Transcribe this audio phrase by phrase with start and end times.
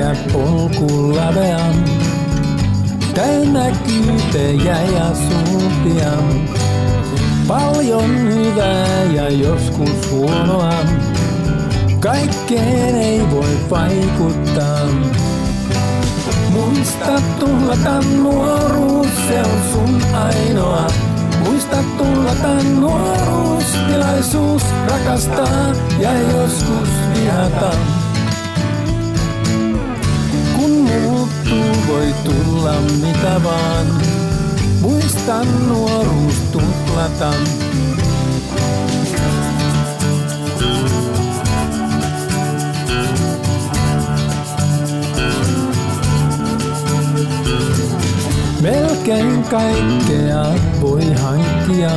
[0.00, 1.84] pitkä polku lavean.
[3.14, 6.12] Täynnä kyytejä ja sulpia.
[7.46, 10.74] Paljon hyvää ja joskus huonoa.
[12.00, 14.86] Kaikkeen ei voi vaikuttaa.
[16.48, 20.86] Muista tuhlata nuoruus, se on sun ainoa.
[21.44, 27.99] Muista tuhlata nuoruus, tilaisuus rakastaa ja joskus vihataan.
[32.62, 33.86] Voi tulla mitä vaan.
[34.80, 37.32] Muista nuoruus tuhlata.
[48.60, 50.44] Melkein kaikkea
[50.80, 51.90] voi hankkia.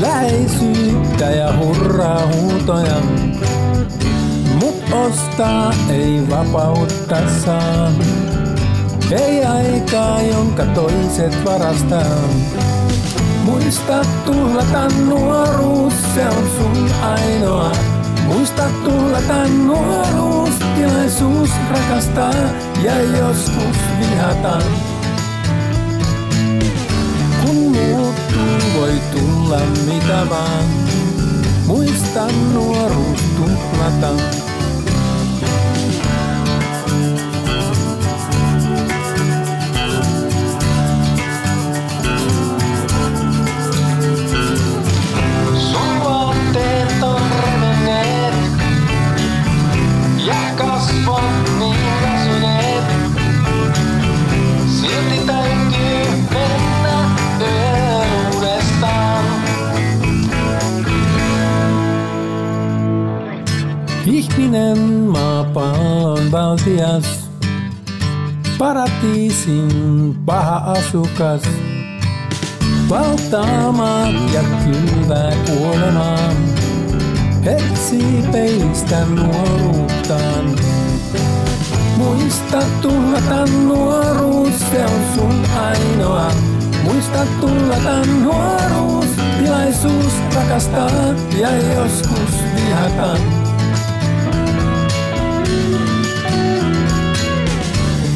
[0.00, 3.00] Läheisyyttä ja hurraa huutoja.
[4.60, 7.92] Mut ostaa ei vapautta saa.
[9.10, 12.18] Ei aikaa, jonka toiset varastaa.
[13.44, 17.72] Muista tuhlata nuoruus, se on sun ainoa.
[18.26, 22.34] Muista tuhlata nuoruus, tilaisuus rakastaa
[22.82, 24.58] ja joskus vihata.
[27.42, 30.64] Kun muuttuu, voi tulla mitä vaan.
[31.66, 34.27] Muista nuoruus tuhlata.
[64.08, 64.78] Ihminen
[65.12, 67.04] maapallon valtias,
[68.58, 71.42] paratiisin paha asukas.
[72.88, 76.32] Valtaa maat ja kylvää kuolemaa,
[77.42, 80.44] etsii peistä nuoruuttaan.
[81.96, 86.32] Muista tuhlata nuoruus, se on sun ainoa.
[86.82, 89.08] Muista tuhlata nuoruus,
[89.38, 93.47] tilaisuus rakastaa ja joskus vihata.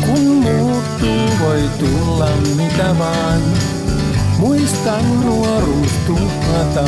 [0.07, 3.43] Kun muuttuu, voi tulla mitä vaan.
[4.39, 6.85] Muista nuoruus tuhlata.